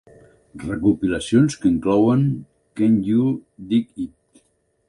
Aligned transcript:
Recopilacions 0.61 1.59
que 1.65 1.69
inclouen 1.71 2.25
"Can 2.81 2.99
You 3.11 3.29
Dig 3.75 4.05
It?". 4.07 4.43